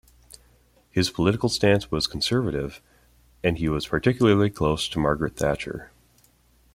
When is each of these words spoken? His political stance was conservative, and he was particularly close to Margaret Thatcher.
His 0.89 1.11
political 1.11 1.47
stance 1.47 1.91
was 1.91 2.07
conservative, 2.07 2.81
and 3.43 3.59
he 3.59 3.69
was 3.69 3.85
particularly 3.85 4.49
close 4.49 4.87
to 4.89 4.97
Margaret 4.97 5.35
Thatcher. 5.35 5.91